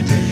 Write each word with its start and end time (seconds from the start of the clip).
every 0.00 0.16
day. 0.16 0.29